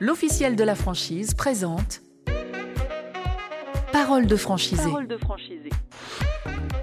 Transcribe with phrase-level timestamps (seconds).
[0.00, 2.02] l'officiel de la franchise présente
[3.92, 4.82] Parole de franchisé.
[4.82, 5.70] Parole de franchisé.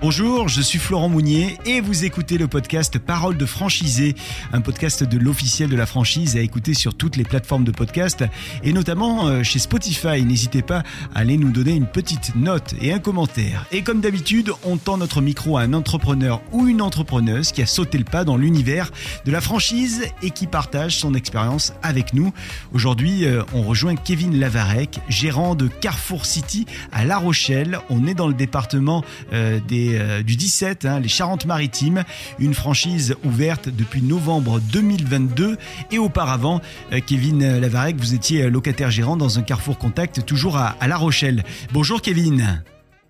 [0.03, 4.15] Bonjour, je suis Florent Mounier et vous écoutez le podcast Parole de franchisé,
[4.51, 8.25] un podcast de l'officiel de la franchise à écouter sur toutes les plateformes de podcast
[8.65, 10.25] et notamment euh, chez Spotify.
[10.25, 10.83] N'hésitez pas
[11.15, 13.65] à aller nous donner une petite note et un commentaire.
[13.71, 17.65] Et comme d'habitude, on tend notre micro à un entrepreneur ou une entrepreneuse qui a
[17.65, 18.91] sauté le pas dans l'univers
[19.23, 22.33] de la franchise et qui partage son expérience avec nous.
[22.73, 27.79] Aujourd'hui, euh, on rejoint Kevin Lavarec, gérant de Carrefour City à La Rochelle.
[27.89, 29.61] On est dans le département euh,
[29.93, 32.03] des euh, du 17, hein, les Charentes-Maritimes,
[32.39, 35.57] une franchise ouverte depuis novembre 2022.
[35.91, 40.75] Et auparavant, euh, Kevin Lavarec, vous étiez locataire gérant dans un Carrefour Contact, toujours à,
[40.79, 41.43] à La Rochelle.
[41.71, 42.63] Bonjour Kevin.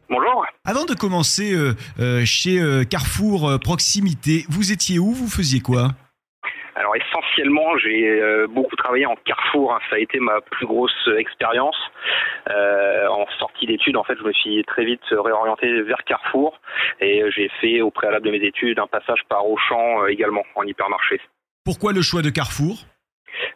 [0.09, 0.45] Bonjour.
[0.65, 1.53] Avant de commencer
[1.99, 5.13] euh, chez Carrefour Proximité, vous étiez où?
[5.13, 5.93] Vous faisiez quoi?
[6.75, 9.73] Alors essentiellement, j'ai euh, beaucoup travaillé en Carrefour.
[9.73, 9.79] hein.
[9.89, 11.77] Ça a été ma plus grosse expérience.
[12.49, 16.59] Euh, en sortie d'études, en fait, je me suis très vite réorienté vers Carrefour
[16.99, 20.63] et j'ai fait au préalable de mes études un passage par Auchan euh, également en
[20.63, 21.21] hypermarché.
[21.63, 22.75] Pourquoi le choix de Carrefour?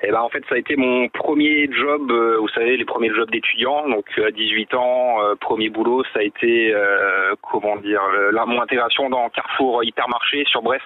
[0.02, 2.12] Et ben en fait, ça a été mon premier job.
[2.12, 3.88] euh, vous savez, les premiers jobs d'étudiant.
[3.90, 8.62] Donc à 18 ans, euh, premier boulot, ça a été euh, comment dire, là, mon
[8.62, 10.86] intégration dans Carrefour hypermarché sur Brest.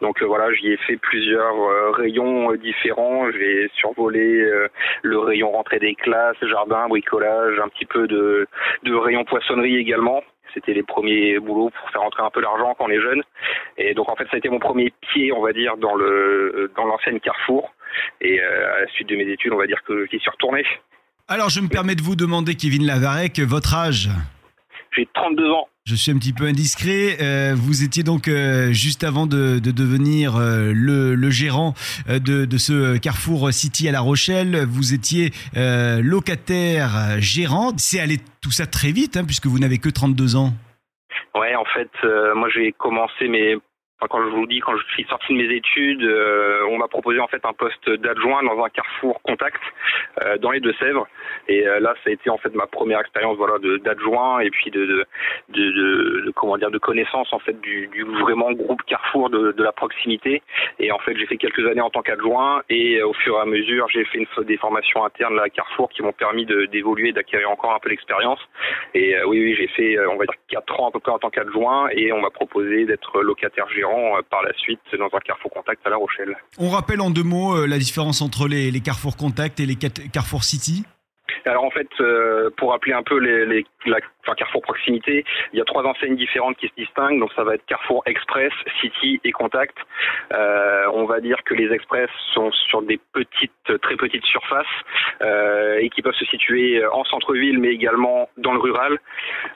[0.00, 3.30] Donc euh, voilà, j'y ai fait plusieurs euh, rayons euh, différents.
[3.32, 4.44] J'ai survolé
[5.02, 8.46] le rayon rentrée des classes, jardin, bricolage, un petit peu de,
[8.82, 10.22] de rayon poissonnerie également.
[10.54, 13.22] C'était les premiers boulots pour faire rentrer un peu l'argent quand on est jeune.
[13.76, 16.70] Et donc en fait, ça a été mon premier pied, on va dire, dans le
[16.76, 17.74] dans l'ancienne Carrefour.
[18.20, 20.64] Et euh, à la suite de mes études, on va dire que j'y suis retourné.
[21.28, 24.08] Alors je me permets de vous demander, Kevin Lavarec, votre âge?
[24.92, 25.68] J'ai 32 ans.
[25.88, 27.18] Je suis un petit peu indiscret.
[27.20, 31.74] Euh, vous étiez donc euh, juste avant de, de devenir euh, le, le gérant
[32.08, 34.64] euh, de, de ce Carrefour City à La Rochelle.
[34.68, 37.70] Vous étiez euh, locataire gérant.
[37.76, 40.52] C'est allé tout ça très vite, hein, puisque vous n'avez que 32 ans.
[41.36, 43.54] Ouais, en fait, euh, moi j'ai commencé mes
[43.98, 47.18] Quand je vous dis, quand je suis sorti de mes études, euh, on m'a proposé
[47.18, 49.60] en fait un poste d'adjoint dans un carrefour contact
[50.22, 51.08] euh, dans les Deux-Sèvres.
[51.48, 54.70] Et euh, là, ça a été en fait ma première expérience, voilà, d'adjoint et puis
[54.70, 55.06] de, de,
[55.48, 55.70] de,
[56.26, 60.42] de- comment dire, de connaissance en fait du, du vraiment groupe Carrefour de, la proximité.
[60.78, 63.40] Et en fait, j'ai fait quelques années en tant qu'adjoint et euh, au fur et
[63.40, 67.50] à mesure, j'ai fait une, des formations internes à Carrefour qui m'ont permis d'évoluer, d'acquérir
[67.50, 68.40] encore un peu d'expérience.
[68.92, 71.12] Et euh, oui, oui, j'ai fait, euh, on va dire, quatre ans à peu près
[71.12, 75.06] en tant qu'adjoint et on m'a proposé d'être locataire gérant euh, par la suite dans
[75.16, 76.36] un Carrefour Contact à La Rochelle.
[76.58, 79.76] On rappelle en deux mots euh, la différence entre les, les Carrefour Contact et les
[79.76, 80.84] Cat- Carrefour City?
[81.46, 85.58] Alors en fait, euh, pour rappeler un peu les, les la, enfin, Carrefour Proximité, il
[85.58, 87.20] y a trois enseignes différentes qui se distinguent.
[87.20, 89.76] Donc ça va être Carrefour Express, City et Contact.
[90.32, 94.66] Euh, on va dire que les Express sont sur des petites, très petites surfaces
[95.22, 98.98] euh, et qui peuvent se situer en centre-ville, mais également dans le rural.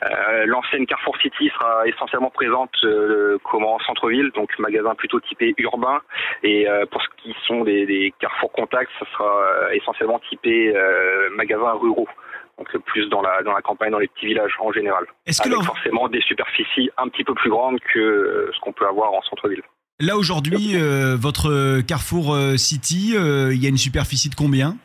[0.04, 5.54] Euh, L'ancienne Carrefour City sera essentiellement présente euh, comme en centre-ville, donc magasin plutôt typé
[5.58, 6.00] urbain.
[6.44, 10.72] Et euh, pour ce qui sont des, des Carrefour Contact, ça sera essentiellement typé
[11.32, 12.08] magasins ruraux.
[12.58, 15.04] Donc plus dans la dans la campagne, dans les petits villages en général.
[15.26, 18.60] Est-ce que Avec là, forcément des superficies un petit peu plus grandes que euh, ce
[18.60, 19.62] qu'on peut avoir en centre-ville.
[19.98, 24.76] là, aujourd'hui, euh, votre Carrefour euh, City, euh, il y a une superficie de combien?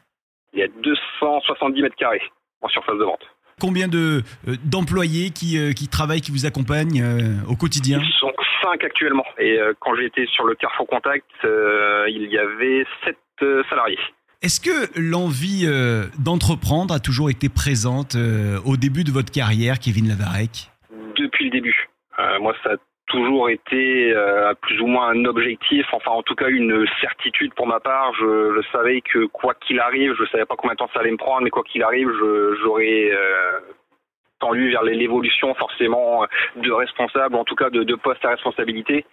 [0.54, 2.22] Il y a 270 mètres carrés
[2.62, 3.24] en surface de vente.
[3.60, 7.04] Combien de euh, d'employés qui, qui travaillent, qui vous accompagnent
[7.50, 8.00] au quotidien?
[8.02, 9.26] Ils sont cinq actuellement.
[9.38, 14.00] Et quand j'étais sur le Carrefour Contact, il y avait sept euh, salariés.
[14.46, 19.80] Est-ce que l'envie euh, d'entreprendre a toujours été présente euh, au début de votre carrière,
[19.80, 20.70] Kevin Lavarec?
[21.18, 21.90] Depuis le début.
[22.20, 22.76] Euh, moi, ça a
[23.08, 24.14] toujours été
[24.62, 28.14] plus ou moins un objectif, enfin en tout cas une certitude pour ma part.
[28.20, 31.12] Je, je savais que quoi qu'il arrive, je savais pas combien de temps ça allait
[31.12, 32.10] me prendre, mais quoi qu'il arrive,
[32.62, 33.12] j'aurais
[34.46, 36.26] euh, tendu vers l'évolution forcément
[36.56, 39.06] de responsable, en tout cas de, de poste à responsabilité.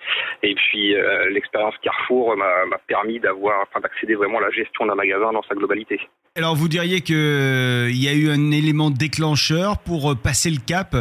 [0.43, 4.95] Et puis euh, l'expérience Carrefour m'a permis d'avoir, enfin d'accéder vraiment à la gestion d'un
[4.95, 6.01] magasin dans sa globalité.
[6.37, 10.61] Alors vous diriez que euh, y a eu un élément déclencheur pour euh, passer le
[10.67, 10.95] cap?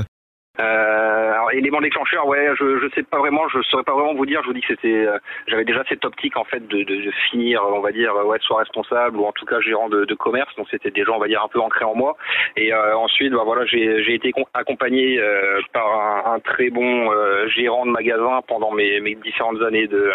[0.59, 4.25] Euh, alors, élément déclencheur, ouais, je je sais pas vraiment, je saurais pas vraiment vous
[4.25, 4.42] dire.
[4.42, 5.18] Je vous dis que c'était, euh,
[5.48, 8.59] j'avais déjà cette optique en fait de, de, de finir, on va dire, ouais, soit
[8.59, 10.53] responsable ou en tout cas gérant de, de commerce.
[10.56, 12.15] Donc c'était déjà, on va dire, un peu ancré en moi.
[12.56, 17.48] Et euh, ensuite, bah voilà, j'ai été accompagné euh, par un, un très bon euh,
[17.48, 20.12] gérant de magasin pendant mes, mes différentes années de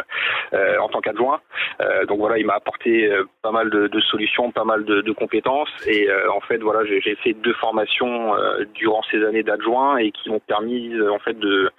[0.54, 1.40] euh, en tant qu'adjoint.
[1.80, 5.70] Euh, donc voilà, il m'a apporté euh, pas mal de, solutions, pas mal de, compétences.
[5.86, 10.10] Et euh, en fait, voilà, j'ai fait deux formations euh, durant ces années d'adjoint et
[10.12, 11.70] qui m'ont permis euh, en de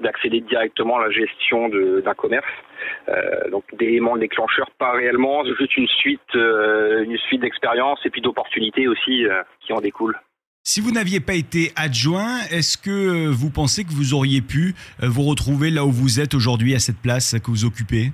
[0.00, 2.46] d'accéder directement à la gestion d'un commerce.
[3.08, 8.20] Euh, donc d'éléments déclencheurs, pas réellement, juste une suite, euh, une suite d'expériences et puis
[8.20, 10.18] d'opportunités aussi euh, qui en découlent.
[10.66, 15.24] Si vous n'aviez pas été adjoint, est-ce que vous pensez que vous auriez pu vous
[15.24, 18.12] retrouver là où vous êtes aujourd'hui à cette place que vous occupez?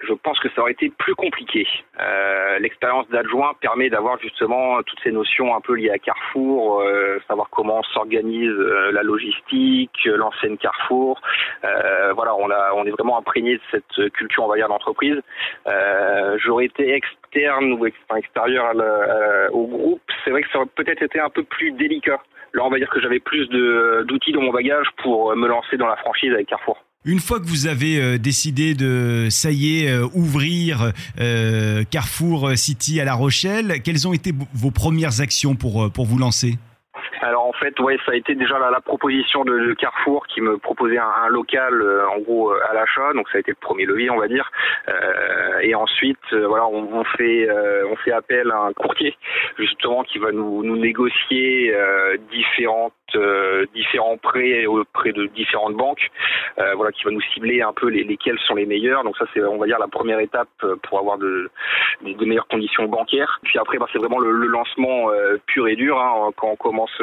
[0.00, 1.66] Je pense que ça aurait été plus compliqué.
[2.00, 7.18] Euh, L'expérience d'adjoint permet d'avoir justement toutes ces notions un peu liées à Carrefour, euh,
[7.28, 11.20] savoir comment s'organise euh, la logistique, l'enseigne Carrefour.
[11.64, 15.20] Euh, voilà, on, a, on est vraiment imprégné de cette culture, on va dire, d'entreprise.
[15.66, 18.72] Euh, j'aurais été externe ou extérieur
[19.52, 20.02] au groupe.
[20.24, 22.20] C'est vrai que ça aurait peut-être été un peu plus délicat.
[22.54, 25.88] Là, on va dire que j'avais plus d'outils dans mon bagage pour me lancer dans
[25.88, 26.83] la franchise avec Carrefour.
[27.06, 32.52] Une fois que vous avez euh, décidé de, ça y est, euh, ouvrir euh, Carrefour
[32.56, 36.54] City à La Rochelle, quelles ont été vos premières actions pour, pour vous lancer?
[37.20, 40.96] Alors en fait, ouais, ça a été déjà la, proposition de, Carrefour qui me proposait
[40.96, 41.74] un, local
[42.14, 44.50] en gros à l'achat, donc ça a été le premier levier, on va dire.
[45.62, 47.48] et ensuite, voilà, on, fait
[47.90, 49.16] on fait appel à un courtier
[49.58, 51.74] justement qui va nous, nous négocier
[52.30, 56.10] différentes euh, différents prêts auprès de différentes banques,
[56.58, 59.04] euh, voilà, qui va nous cibler un peu les, lesquels sont les meilleurs.
[59.04, 61.50] Donc ça, c'est, on va dire, la première étape euh, pour avoir de,
[62.02, 63.40] de, meilleures conditions bancaires.
[63.42, 65.08] Puis après, bah, c'est vraiment le, lancement
[65.46, 65.98] pur et dur.
[65.98, 67.02] Hein, quand on commence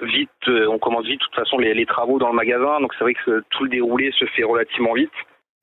[0.00, 1.20] vite, on commence vite.
[1.20, 2.80] De toute façon, les, les travaux dans le magasin.
[2.80, 5.12] Donc c'est vrai que tout le déroulé se fait relativement vite.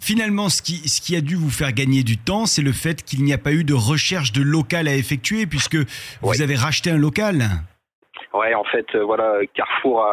[0.01, 3.03] Finalement, ce qui, ce qui a dû vous faire gagner du temps, c'est le fait
[3.03, 5.77] qu'il n'y a pas eu de recherche de local à effectuer, puisque
[6.21, 7.43] vous avez racheté un local.
[8.33, 10.05] Ouais, en fait, euh, voilà, Carrefour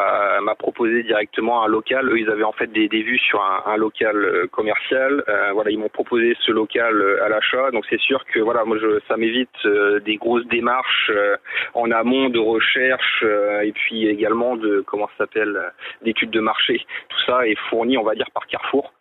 [0.43, 2.09] m'a proposé directement un local.
[2.09, 5.23] Eux, ils avaient en fait des, des vues sur un, un local euh, commercial.
[5.29, 7.70] Euh, voilà, ils m'ont proposé ce local à l'achat.
[7.70, 9.67] Donc c'est sûr que voilà, moi, je, ça m'évite
[10.05, 11.12] des grosses démarches
[11.75, 13.25] en amont de recherche
[13.62, 15.73] et puis également de comment ça s'appelle
[16.03, 16.85] d'études de marché.
[17.09, 18.93] Tout ça est fourni, on va dire, par Carrefour.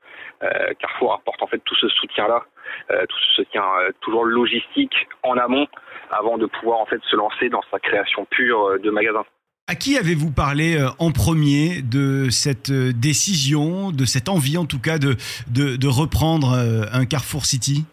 [0.44, 2.44] Euh, Carrefour apporte en fait tout ce soutien-là,
[2.92, 5.68] euh, tout ce soutien euh, toujours logistique en amont
[6.12, 9.24] avant de pouvoir en fait se lancer dans sa création pure de magasin.
[9.70, 14.98] À qui avez-vous parlé en premier de cette décision, de cette envie en tout cas
[14.98, 15.18] de,
[15.50, 16.54] de, reprendre
[16.94, 17.86] un Carrefour City?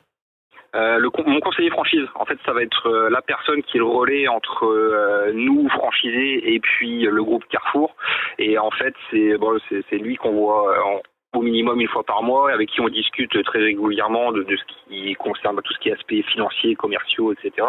[0.72, 4.28] Le, mon conseiller franchise, en fait, ça va être la personne qui est le relais
[4.28, 7.96] entre nous, franchisés, et puis le groupe Carrefour.
[8.38, 11.02] Et en fait, c'est bon, c'est lui qu'on voit
[11.35, 15.15] au minimum une fois par mois, avec qui on discute très régulièrement de, ce qui
[15.15, 17.67] concerne tout ce qui est aspect financier, commerciaux, etc.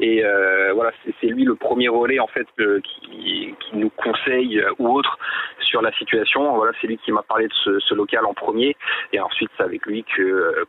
[0.00, 2.46] Et euh, voilà, c'est lui le premier relais en fait
[2.82, 5.18] qui, nous conseille euh, ou autre
[5.60, 6.54] sur la situation.
[6.54, 8.76] Voilà, c'est lui qui m'a parlé de ce, local en premier,
[9.12, 10.64] et ensuite c'est avec lui que euh,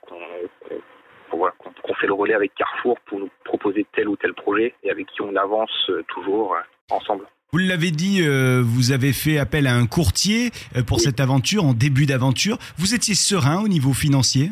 [1.30, 5.08] qu'on fait le relais avec Carrefour pour nous proposer tel ou tel projet et avec
[5.08, 6.56] qui on avance toujours
[6.92, 7.26] ensemble.
[7.56, 11.64] Vous l'avez dit, euh, vous avez fait appel à un courtier euh, pour cette aventure,
[11.64, 12.58] en début d'aventure.
[12.78, 14.52] Vous étiez serein au niveau financier?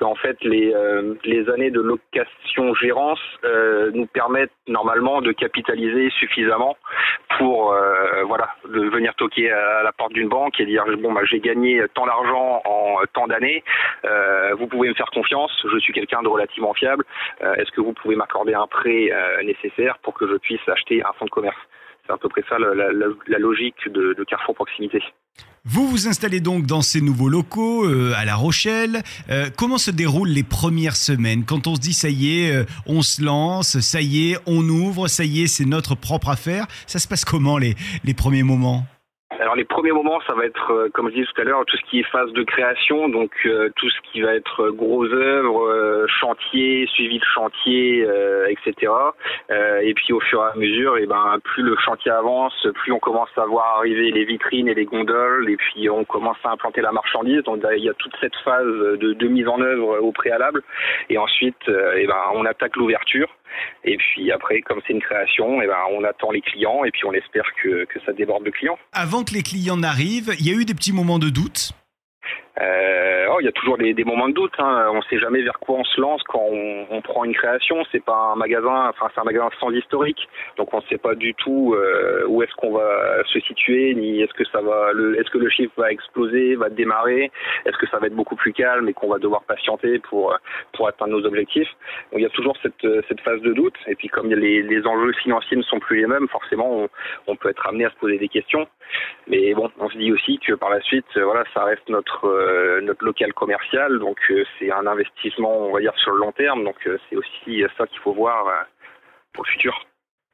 [0.00, 3.20] Qu'en fait, les, euh, les années de location-gérance
[3.92, 6.76] nous permettent normalement de capitaliser suffisamment
[7.38, 7.74] pour
[8.26, 11.82] voilà de venir toquer à la porte d'une banque et dire bon bah j'ai gagné
[11.94, 13.62] tant d'argent en tant d'années,
[14.58, 17.04] vous pouvez me faire confiance, je suis quelqu'un de relativement fiable,
[17.56, 19.10] est-ce que vous pouvez m'accorder un prêt
[19.44, 21.60] nécessaire pour que je puisse acheter un fonds de commerce?
[22.06, 25.02] C'est à peu près ça la, logique de, Carrefour Proximité.
[25.66, 29.02] Vous vous installez donc dans ces nouveaux locaux euh, à La Rochelle.
[29.28, 32.64] Euh, comment se déroulent les premières semaines Quand on se dit ça y est, euh,
[32.86, 36.66] on se lance, ça y est, on ouvre, ça y est, c'est notre propre affaire.
[36.86, 38.86] Ça se passe comment les, les premiers moments
[39.50, 41.76] alors les premiers moments, ça va être, euh, comme je disais tout à l'heure, tout
[41.76, 45.04] ce qui est phase de création, donc euh, tout ce qui va être euh, gros
[45.06, 48.06] œuvres, chantier, suivi de chantier,
[48.48, 48.92] etc.
[49.82, 52.92] et puis au fur et à mesure, et eh ben plus le chantier avance, plus
[52.92, 56.52] on commence à voir arriver les vitrines et les gondoles, et puis on commence à
[56.52, 57.42] implanter la marchandise.
[57.42, 60.62] Donc il y a toute cette phase de, de mise en œuvre au préalable,
[61.08, 63.28] et ensuite, et eh ben on attaque l'ouverture.
[63.84, 67.04] Et puis après, comme c'est une création, eh ben, on attend les clients et puis
[67.04, 68.78] on espère que, que ça déborde de clients.
[68.92, 71.72] Avant que les clients n'arrivent, il y a eu des petits moments de doute?
[72.60, 74.52] Euh, oh, il y a toujours des, des moments de doute.
[74.58, 74.88] Hein.
[74.92, 77.84] On ne sait jamais vers quoi on se lance quand on, on prend une création.
[77.92, 81.14] C'est pas un magasin, enfin c'est un magasin sans historique, donc on ne sait pas
[81.14, 85.30] du tout euh, où est-ce qu'on va se situer, ni est-ce que ça va, est-ce
[85.30, 87.30] que le chiffre va exploser, va démarrer,
[87.66, 90.36] est-ce que ça va être beaucoup plus calme et qu'on va devoir patienter pour
[90.72, 91.70] pour atteindre nos objectifs.
[92.10, 93.76] Donc il y a toujours cette cette phase de doute.
[93.86, 96.88] Et puis comme les, les enjeux financiers ne sont plus les mêmes, forcément on,
[97.26, 98.66] on peut être amené à se poser des questions.
[99.28, 102.26] Mais bon, on se dit aussi que par la suite, voilà, ça reste notre
[102.82, 106.64] notre local commercial, donc euh, c'est un investissement, on va dire, sur le long terme.
[106.64, 108.44] Donc euh, c'est aussi ça qu'il faut voir
[109.32, 109.86] pour le futur.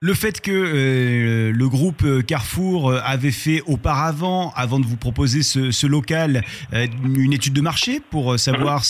[0.02, 5.70] Le fait que euh, le groupe Carrefour avait fait auparavant, avant de vous proposer ce,
[5.70, 8.82] ce local, une étude de marché pour savoir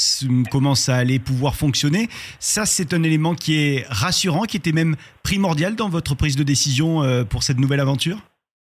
[0.50, 2.08] comment ça allait pouvoir fonctionner,
[2.40, 6.42] ça c'est un élément qui est rassurant, qui était même primordial dans votre prise de
[6.42, 8.18] décision pour cette nouvelle aventure?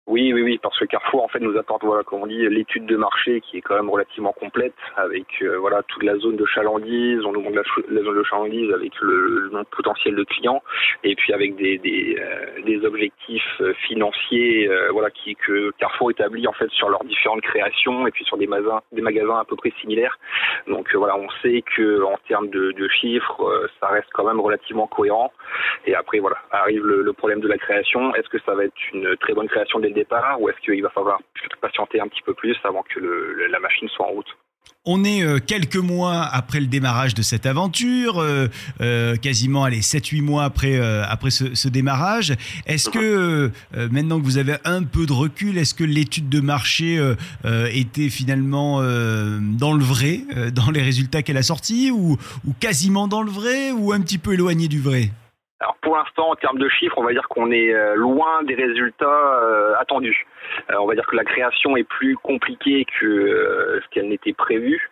[0.10, 2.88] Oui, oui, oui, parce que Carrefour en fait nous apporte voilà comme on dit l'étude
[2.88, 6.46] de marché qui est quand même relativement complète avec euh, voilà toute la zone de
[6.46, 7.62] chalandise, on nous montre
[7.92, 10.64] la, zone de chalandise avec le, le, potentiel de clients
[11.04, 16.48] et puis avec des des, euh, des objectifs euh, financiers voilà qui que Carrefour établit
[16.48, 19.58] en fait sur leurs différentes créations et puis sur des magasins des magasins à peu
[19.58, 20.18] près similaires.
[20.66, 24.88] Donc voilà, on sait que en termes de, de chiffres, ça reste quand même relativement
[24.88, 25.32] cohérent.
[25.86, 28.16] Et après voilà arrive le, le problème de la création.
[28.16, 30.00] Est-ce que ça va être une très bonne création dès le
[30.40, 31.20] ou est-ce qu'il va falloir
[31.62, 34.38] patienter un petit peu plus avant que la machine soit en route?
[34.86, 38.48] On est euh, quelques mois après le démarrage de cette aventure, euh,
[38.80, 42.34] euh, quasiment allez 7-8 mois après, après ce, démarrage.
[42.66, 47.00] Est-ce que maintenant que vous avez un peu de recul, est-ce que l'étude de marché
[47.72, 50.22] était finalement dans le vrai,
[50.54, 54.18] dans les résultats qu'elle a sortis, ou, ou quasiment dans le vrai, ou un petit
[54.18, 55.12] peu éloigné du vrai?
[55.62, 58.56] Alors pour l'instant, en termes de chiffres, on va dire qu'on est euh, loin des
[58.56, 60.26] résultats euh, attendus.
[60.72, 64.90] Euh, on va dire que la création est plus compliquée que ce qu'elle n'était prévue.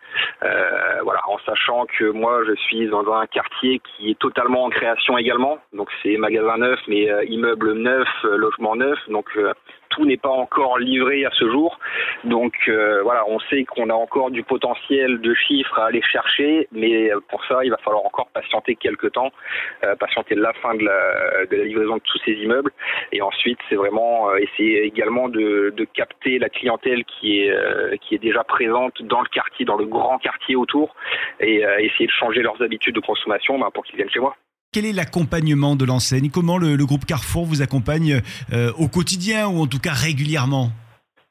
[1.02, 5.16] voilà, en sachant que moi, je suis dans un quartier qui est totalement en création
[5.16, 5.58] également.
[5.72, 8.98] Donc c'est magasin neuf, mais immeuble neuf, logement neuf.
[9.08, 9.30] Donc
[9.90, 11.78] tout n'est pas encore livré à ce jour.
[12.24, 16.68] Donc euh, voilà, on sait qu'on a encore du potentiel de chiffres à aller chercher,
[16.72, 19.30] mais pour ça, il va falloir encore patienter quelques temps,
[19.84, 22.72] euh, patienter la fin de la, livraison de tous ces immeubles.
[23.12, 29.00] Et ensuite, c'est vraiment euh, essayer également de, capter la clientèle qui est, déjà présente
[29.02, 30.94] dans le quartier, dans le grand quartier autour,
[31.40, 34.34] et essayer de changer leurs habitudes de consommation bah, pour qu'ils viennent chez moi.
[34.70, 36.28] Quel est l'accompagnement de l'enseigne?
[36.28, 38.20] Comment le, groupe Carrefour vous accompagne
[38.52, 40.72] euh, au quotidien ou en tout cas régulièrement?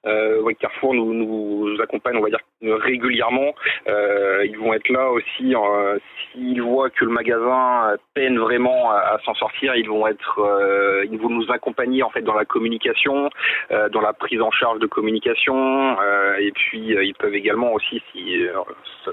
[0.07, 3.53] Euh, oui, Carrefour nous, nous accompagne, on va dire, régulièrement.
[3.87, 5.55] Euh, ils vont être là aussi.
[5.55, 5.99] Euh,
[6.31, 11.19] S'ils voient que le magasin peine vraiment à, s'en sortir, ils vont être, euh, ils
[11.19, 13.29] vont nous accompagner en fait dans la communication,
[13.71, 15.97] euh, dans la prise en charge de communication.
[15.99, 18.37] Euh, et puis ils peuvent également aussi, si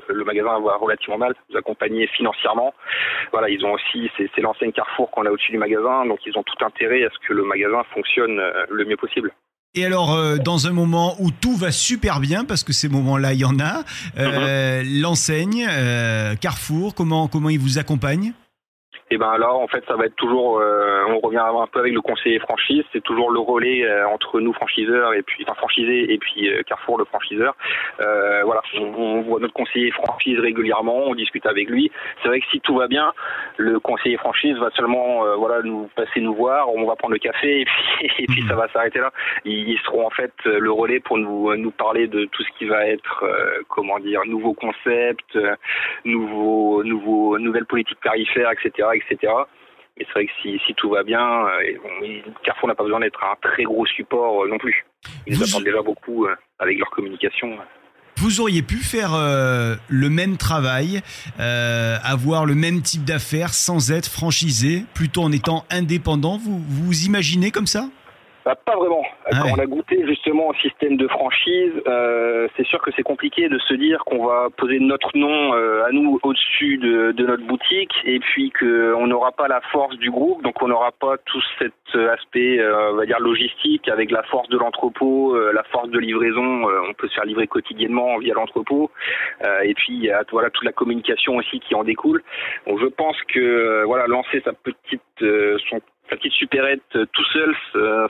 [0.09, 2.75] le magasin va relativement mal, nous accompagner financièrement.
[3.33, 6.43] Voilà, ils ont aussi, c'est l'enseigne Carrefour qu'on a au-dessus du magasin, donc ils ont
[6.43, 9.33] tout intérêt à ce que le magasin fonctionne le mieux possible.
[9.77, 13.33] Et alors, euh, dans un moment où tout va super bien, parce que ces moments-là,
[13.33, 13.83] il y en a,
[14.19, 15.01] euh, uh-huh.
[15.01, 18.33] l'enseigne, euh, Carrefour, comment, comment il vous accompagne
[19.11, 21.93] et ben là, en fait, ça va être toujours, euh, on revient un peu avec
[21.93, 26.11] le conseiller franchise, c'est toujours le relais euh, entre nous franchiseurs et puis enfin franchisés
[26.13, 27.55] et puis euh, Carrefour le franchiseur.
[27.99, 31.91] voilà, on, voit notre conseiller franchise régulièrement, on discute avec lui.
[32.23, 33.13] C'est vrai que si tout va bien,
[33.59, 37.61] le conseiller franchise va seulement voilà nous passer nous voir, on va prendre le café
[37.61, 39.13] et puis, et puis ça va s'arrêter là.
[39.45, 42.87] Ils, seront en fait le relais pour nous nous parler de tout ce qui va
[42.87, 43.25] être
[43.69, 45.39] comment dire nouveaux concepts,
[46.05, 49.33] nouveaux nouveaux nouvelles politiques tarifaires, etc etc.
[49.97, 53.23] Mais c'est vrai que si, si, tout va bien, euh, Carrefour n'a pas besoin d'être
[53.23, 54.85] un très gros support euh, non plus.
[55.27, 57.57] Ils nous apportent déjà beaucoup euh, avec leur communication.
[58.17, 59.11] Vous auriez pu faire
[59.89, 61.03] le même travail,
[61.37, 66.39] avoir le même type d'affaires sans être franchisé, plutôt en étant indépendant.
[66.39, 67.89] Vous vous imaginez comme ça?
[68.45, 69.05] Bah, pas vraiment.
[69.25, 73.03] Ah Quand on a goûté justement au système de franchise, euh, c'est sûr que c'est
[73.03, 77.27] compliqué de se dire qu'on va poser notre nom euh, à nous au-dessus de, de,
[77.27, 81.17] notre boutique et puis qu'on n'aura pas la force du groupe, donc on n'aura pas
[81.25, 85.63] tout cet aspect, euh, on va dire logistique avec la force de l'entrepôt, euh, la
[85.65, 86.65] force de livraison.
[86.89, 88.91] on peut se faire livrer quotidiennement via l'entrepôt
[89.63, 92.23] et puis voilà toute la communication aussi qui en découle.
[92.67, 97.55] Donc je pense que voilà lancer sa petite son sa petite supérette euh, tout seul,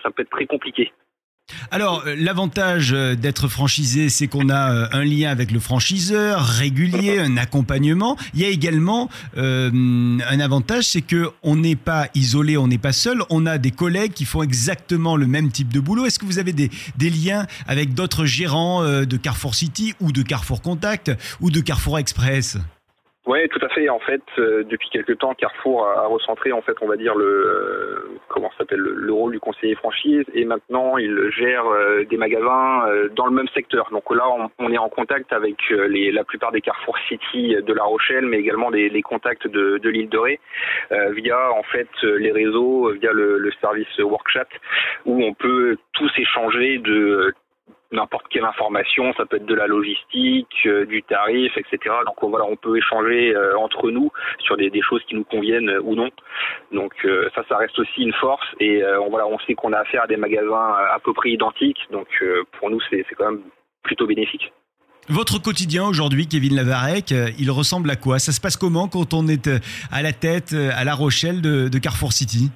[0.02, 0.92] ça, peut être très compliqué.
[1.70, 7.18] Alors, euh, l'avantage euh, d'être franchisé, c'est qu'on a un lien avec le franchiseur régulier,
[7.18, 8.16] un accompagnement.
[8.32, 12.92] Il y a également un avantage, c'est que on n'est pas isolé, on n'est pas
[12.92, 13.22] seul.
[13.30, 16.06] On a des collègues qui font exactement le même type de boulot.
[16.06, 20.22] Est-ce que vous avez des, des liens avec d'autres gérants de Carrefour City ou de
[20.22, 22.58] Carrefour Contact ou de Carrefour Express?
[23.26, 23.88] Oui, tout à fait.
[23.88, 27.24] En fait, euh, depuis quelques temps, Carrefour a, recentré, en fait, on va dire le
[27.24, 32.84] euh, comment s'appelle le, rôle du conseiller franchise, et maintenant il gère euh, des magasins
[33.16, 33.88] dans le même secteur.
[33.92, 34.24] Donc là,
[34.58, 38.38] on, est en contact avec les, la plupart des Carrefour City de La Rochelle, mais
[38.38, 40.40] également des, contacts de, de l'île de Ré,
[40.90, 44.48] via en fait les réseaux, via le, le service WorkChat,
[45.06, 47.32] où on peut tous échanger de
[47.92, 51.94] n'importe quelle information, ça peut être de la logistique, du tarif, etc.
[52.06, 54.10] Donc voilà, on peut échanger entre nous
[54.40, 56.10] sur des, des, choses qui nous conviennent ou non.
[56.72, 56.92] Donc
[57.34, 60.16] ça, ça reste aussi une force et voilà, on sait qu'on a affaire à des
[60.16, 61.80] magasins à peu près identiques.
[61.90, 62.08] Donc
[62.58, 63.42] pour nous, c'est quand même
[63.82, 64.52] plutôt bénéfique.
[65.08, 68.18] Votre quotidien aujourd'hui, Kevin Lavarec, euh, il ressemble à quoi?
[68.18, 69.58] Ça se passe comment quand on est euh,
[69.92, 72.50] à la tête euh, à La Rochelle de, Carrefour City?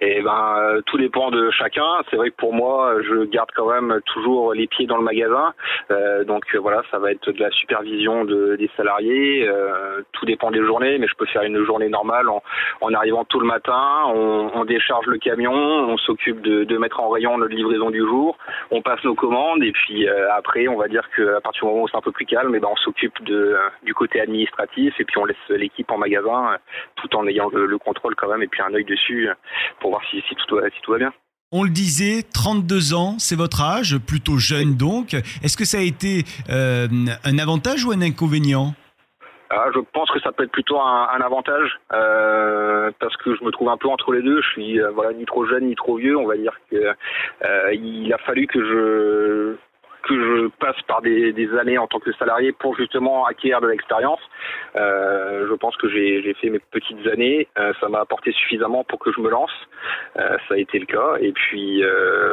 [0.00, 2.02] Et eh ben, euh, tout dépend de chacun.
[2.10, 5.54] C'est vrai que pour moi, je garde quand même toujours les pieds dans le magasin.
[5.92, 9.46] Euh, donc euh, voilà, ça va être de la supervision de, des salariés.
[9.46, 12.42] Euh, tout dépend des journées, mais je peux faire une journée normale en,
[12.80, 14.02] en arrivant tout le matin.
[14.06, 18.00] On, on décharge le camion, on s'occupe de, de, mettre en rayon notre livraison du
[18.00, 18.36] jour.
[18.72, 21.88] On passe nos commandes et puis après, on va dire qu'à partir du moment où
[21.88, 25.04] c'est un peu plus calme, et eh ben on s'occupe de du côté administratif et
[25.04, 26.56] puis on laisse l'équipe en magasin,
[26.96, 29.28] tout en ayant le, le, contrôle quand même et puis un œil dessus
[29.80, 30.15] pour voir si,
[30.46, 30.56] tout,
[30.92, 31.12] va bien.
[31.52, 35.14] On le disait, 32 ans, c'est votre âge, plutôt jeune donc.
[35.14, 36.88] Est-ce que ça a été euh,
[37.24, 38.74] un avantage ou un inconvénient?
[39.48, 43.52] Ah, je pense que ça peut être plutôt un, avantage euh, parce que je me
[43.52, 44.42] trouve un peu entre les deux.
[44.42, 46.16] Je suis euh, voilà ni trop jeune ni trop vieux.
[46.16, 46.94] On va dire que
[47.72, 49.56] il a fallu que je
[50.06, 54.20] que je passe par des, années en tant que salarié pour justement acquérir de l'expérience.
[54.76, 58.98] Euh, je pense que j'ai fait mes petites années, euh, ça m'a apporté suffisamment pour
[58.98, 59.50] que je me lance.
[60.18, 61.16] Euh, ça a été le cas.
[61.20, 61.82] Et puis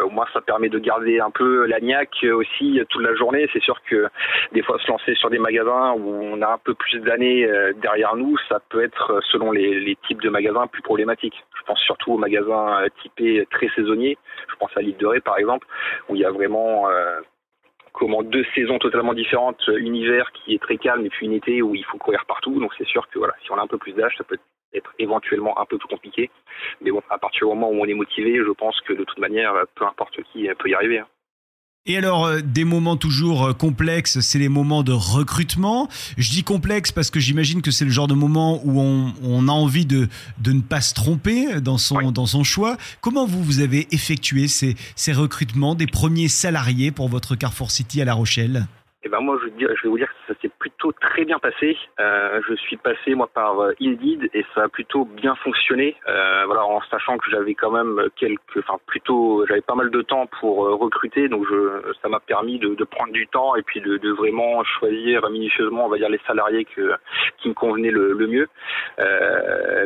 [0.03, 3.49] au moins ça permet de garder un peu la niaque aussi toute la journée.
[3.53, 4.07] C'est sûr que
[4.51, 7.47] des fois se lancer sur des magasins où on a un peu plus d'années
[7.81, 11.35] derrière nous, ça peut être selon les, les, types de magasins plus problématique.
[11.57, 14.17] Je pense surtout aux magasins typés très saisonniers.
[14.49, 15.67] Je pense à l'île de Ré par exemple,
[16.09, 16.87] où il y a vraiment
[17.93, 21.61] comment deux saisons totalement différentes, une hiver qui est très calme et puis une été
[21.61, 22.59] où il faut courir partout.
[22.59, 24.37] Donc c'est sûr que voilà, si on a un peu plus d'âge, ça peut
[24.73, 26.29] être éventuellement un peu plus compliqué.
[26.81, 29.19] Mais bon, à partir du moment où on est motivé, je pense que de toute
[29.19, 30.99] manière, peu importe qui peut y arriver.
[30.99, 31.07] Hein.
[31.85, 35.89] Et alors, euh, des moments toujours euh, complexes, c'est les moments de recrutement.
[36.17, 39.51] Je dis complexe parce que j'imagine que c'est le genre de moment où on, a
[39.51, 40.07] envie de,
[40.41, 42.77] de ne pas se tromper dans son, dans son choix.
[43.01, 48.01] Comment vous, vous avez effectué ces, ces recrutements des premiers salariés pour votre Carrefour City
[48.01, 48.65] à La Rochelle?
[49.03, 50.52] Eh ben moi, je, je vais vous dire que ça s'est
[51.13, 51.77] très bien passé.
[51.99, 55.95] Euh, je suis passé moi par euh, Indeed et ça a plutôt bien fonctionné.
[56.07, 60.01] Euh, voilà, en sachant que j'avais quand même quelques, enfin plutôt, j'avais pas mal de
[60.01, 61.45] temps pour recruter, donc
[62.01, 65.97] ça m'a permis de, prendre du temps et puis de, vraiment choisir minutieusement, on va
[65.97, 68.47] dire, les salariés qui me convenaient le, mieux.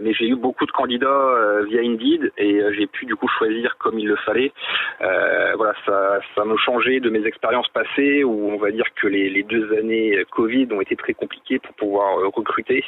[0.02, 4.00] Mais j'ai eu beaucoup de candidats via Indeed et j'ai pu du coup choisir comme
[4.00, 4.54] il le fallait.
[5.00, 9.44] voilà, ça, ça me changeait de mes expériences passées où on va dire que les,
[9.44, 12.84] deux années Covid ont été très compliquées pour pouvoir euh, recruter.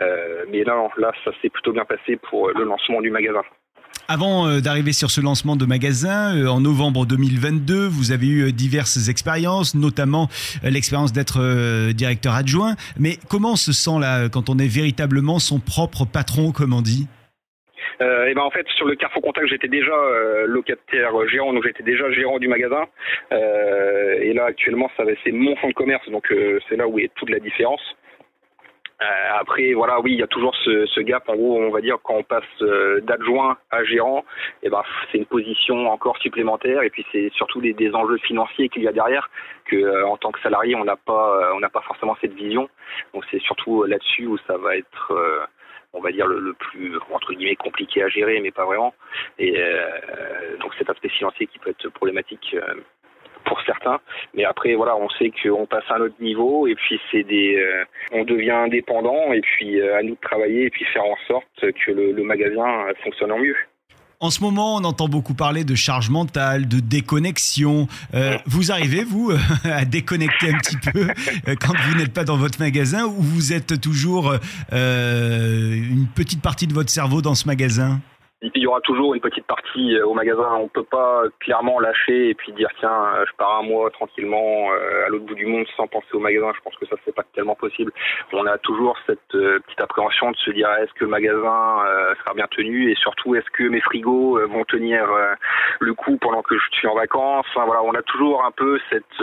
[0.00, 3.42] Euh, mais là, là, ça s'est plutôt bien passé pour le lancement du magasin.
[4.06, 9.08] Avant euh, d'arriver sur ce lancement de magasin, en novembre 2022, vous avez eu diverses
[9.08, 10.28] expériences, notamment
[10.62, 12.74] l'expérience d'être directeur adjoint.
[12.98, 16.80] Mais comment on se sent là quand on est véritablement son propre patron, comme on
[16.80, 17.06] dit?
[17.06, 17.17] euh,
[18.00, 21.82] et ben en fait sur le Carrefour Contact j'étais déjà euh, locataire gérant donc j'étais
[21.82, 22.86] déjà gérant du magasin.
[23.32, 26.98] Euh, et là actuellement ça c'est mon fonds de commerce donc euh, c'est là où
[26.98, 27.82] est toute la différence.
[29.40, 31.28] après voilà oui il y a toujours ce, ce, gap.
[31.28, 32.62] En gros on va dire quand on passe
[33.02, 34.24] d'adjoint à gérant
[34.62, 36.82] et ben c'est une position encore supplémentaire.
[36.82, 39.28] Et puis c'est surtout des, des enjeux financiers qu'il y a derrière
[39.64, 42.68] que en tant que salarié on n'a pas on n'a pas forcément cette vision.
[43.12, 45.12] Donc c'est surtout là-dessus où ça va être
[45.92, 48.94] on va dire le, plus entre guillemets compliqué à gérer, mais pas vraiment.
[49.38, 52.74] Et euh, donc cet aspect financier qui peut être problématique euh,
[53.44, 54.00] pour certains.
[54.34, 57.56] Mais après, voilà, on sait qu'on passe à un autre niveau et puis c'est des,
[57.56, 61.46] euh, on devient indépendant et puis à nous de travailler et puis faire en sorte
[61.60, 63.56] que le, le magasin fonctionne en mieux.
[64.20, 67.86] En ce moment, on entend beaucoup parler de charge mentale, de déconnexion.
[68.14, 69.30] Euh, vous arrivez, vous,
[69.64, 71.08] à déconnecter un petit peu
[71.46, 74.34] euh, quand vous n'êtes pas dans votre magasin ou vous êtes toujours
[74.72, 78.00] euh, une petite partie de votre cerveau dans ce magasin?
[78.40, 80.48] Il y aura toujours une petite partie euh, au magasin.
[80.60, 84.70] On peut pas clairement lâcher et puis dire tiens, euh, je pars un mois tranquillement
[84.72, 86.52] euh, à l'autre bout du monde sans penser au magasin.
[86.54, 87.92] Je pense que ça c'est pas tellement possible.
[88.32, 91.82] On a toujours cette petite appréhension de se dire est-ce que le magasin
[92.18, 95.08] sera bien tenu et surtout est-ce que mes frigos vont tenir
[95.80, 97.46] le coup pendant que je suis en vacances?
[97.50, 99.22] Enfin, voilà, on a toujours un peu cette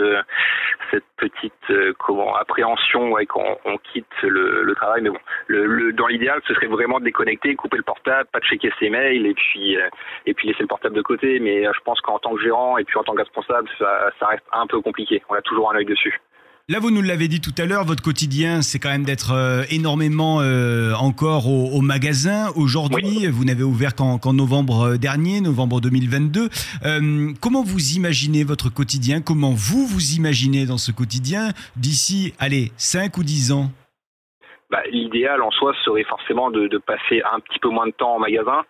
[0.90, 1.52] cette petite
[1.98, 5.02] comment appréhension ouais, quand on quitte le, travail.
[5.02, 5.18] Mais bon,
[5.94, 9.26] dans l'idéal, ce serait vraiment de déconnecter, couper le portable, pas de checker ses mails
[9.26, 9.88] et puis euh,
[10.26, 11.38] et puis laisser le portable de côté.
[11.40, 14.10] Mais euh, je pense qu'en tant que gérant et puis en tant que responsable, ça,
[14.18, 15.22] ça reste un peu compliqué.
[15.28, 16.20] On a toujours un œil dessus.
[16.68, 19.62] Là, vous nous l'avez dit tout à l'heure, votre quotidien, c'est quand même d'être euh,
[19.70, 22.50] énormément euh, encore au, au magasin.
[22.56, 26.50] Aujourd'hui, vous n'avez ouvert qu'en novembre dernier, novembre 2022.
[26.84, 29.20] Euh, comment vous imaginez votre quotidien?
[29.20, 31.52] Comment vous vous imaginez dans ce quotidien?
[31.76, 33.70] D'ici, allez, 5 ou 10 ans?
[34.70, 38.18] Bah, l'idéal en soi serait forcément de, passer un petit peu moins de temps en
[38.18, 38.64] magasin,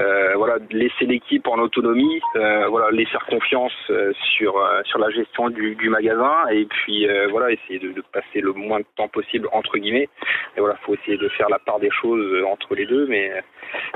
[0.00, 5.10] euh, voilà, laisser l'équipe en autonomie, euh, voilà, laisser confiance euh, sur euh, sur la
[5.10, 9.48] gestion du, magasin et puis euh, voilà, essayer de, passer le moins de temps possible
[9.52, 10.08] entre guillemets.
[10.56, 13.42] Et voilà, faut essayer de faire la part des choses entre les deux, mais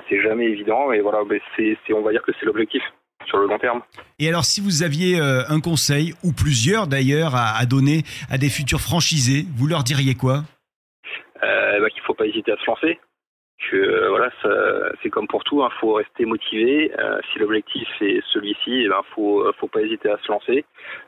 [0.09, 0.93] c'est jamais évident.
[0.93, 1.21] Et voilà,
[1.57, 2.83] c'est, on va dire que c'est l'objectif
[3.27, 3.81] sur le long terme.
[4.19, 8.81] Et alors, si vous aviez un conseil, ou plusieurs d'ailleurs, à, donner à des futurs
[8.81, 10.43] franchisés, vous leur diriez quoi?
[11.81, 12.99] Bah, qu'il faut pas hésiter à se lancer.
[13.71, 14.31] Que euh, voilà,
[15.03, 16.93] c'est comme pour tout, il hein, faut rester motivé.
[16.99, 20.65] Euh, si l'objectif est celui-ci, il eh ben, faut faut pas hésiter à se lancer.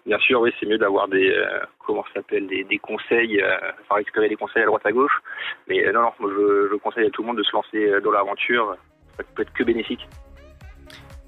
[0.07, 3.96] Bien sûr, oui, c'est mieux d'avoir des euh, comment s'appelle des, des conseils, euh, enfin
[3.96, 5.20] récupérer des conseils à droite à gauche.
[5.66, 8.77] Mais non, non, je, je conseille à tout le monde de se lancer dans l'aventure.
[9.16, 10.07] Ça peut être que bénéfique.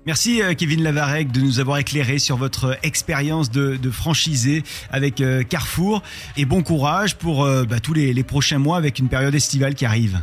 [0.09, 5.21] Merci euh, Kevin Lavarec de nous avoir éclairé sur votre expérience de, de franchisé avec
[5.21, 6.03] euh, Carrefour
[6.39, 9.75] et bon courage pour euh, bah, tous les, les, prochains mois avec une période estivale
[9.75, 10.19] qui arrive.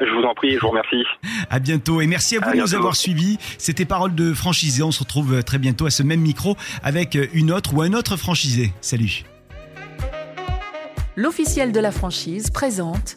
[0.00, 1.02] Je vous en prie, je vous remercie.
[1.50, 3.38] À bientôt et merci à vous à de nous avoir suivis.
[3.58, 4.84] C'était Parole de franchisé.
[4.84, 8.16] On se retrouve très bientôt à ce même micro avec une autre ou un autre
[8.16, 8.72] franchisé.
[8.80, 9.24] Salut.
[11.16, 13.16] L'officiel de la franchise présente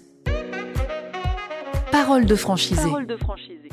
[1.91, 2.82] Parole de franchisé.
[2.82, 3.66] Parole de franchisé.